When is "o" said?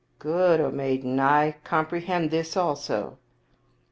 0.59-0.71